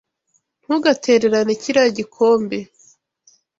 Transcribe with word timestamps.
Ntugatererane 0.63 1.53
kiriya 1.61 1.89
gikombe. 1.97 2.57